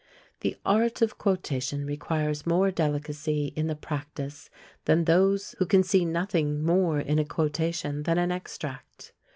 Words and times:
The 0.39 0.55
art 0.65 1.03
of 1.03 1.19
quotation 1.19 1.85
requires 1.85 2.47
more 2.47 2.71
delicacy 2.71 3.53
in 3.55 3.67
the 3.67 3.75
practice 3.75 4.49
than 4.85 5.03
those 5.05 5.49
conceive 5.49 5.59
who 5.59 5.65
can 5.67 5.83
see 5.83 6.05
nothing 6.05 6.63
more 6.63 6.99
in 6.99 7.19
a 7.19 7.23
quotation 7.23 8.01
than 8.01 8.17
an 8.17 8.31
extract. 8.31 9.13